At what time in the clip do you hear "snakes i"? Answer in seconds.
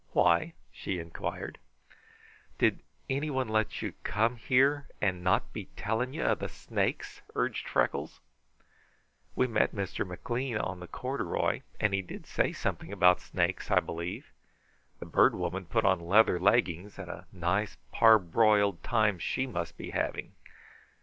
13.21-13.79